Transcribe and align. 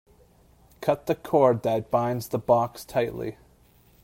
Cut 0.81 1.05
the 1.05 1.13
cord 1.13 1.61
that 1.61 1.91
binds 1.91 2.29
the 2.29 2.39
box 2.39 2.83
tightly. 2.85 3.37